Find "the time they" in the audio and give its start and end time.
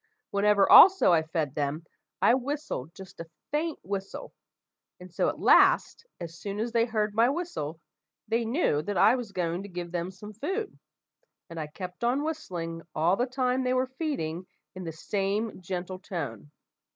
13.15-13.75